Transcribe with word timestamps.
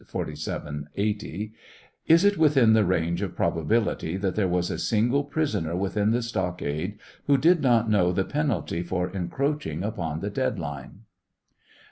4780:) 0.03 1.53
Is 2.07 2.25
it 2.25 2.35
within 2.35 2.73
the 2.73 2.83
range 2.83 3.21
of 3.21 3.35
probability 3.35 4.17
that 4.17 4.33
there 4.33 4.47
was 4.47 4.71
a 4.71 4.79
single 4.79 5.23
prisoner 5.23 5.75
within 5.75 6.09
the 6.09 6.23
stockade 6.23 6.97
who 7.27 7.37
did 7.37 7.61
not 7.61 7.87
know 7.87 8.11
the 8.11 8.25
penalty 8.25 8.81
for 8.81 9.11
encroaching 9.11 9.83
upon 9.83 10.19
the 10.21 10.31
dead 10.31 10.57
line 10.57 11.01